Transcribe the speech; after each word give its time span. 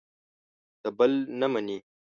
د 0.81 0.83
بل 0.97 1.11
نه 1.39 1.47
مني. 1.53 1.77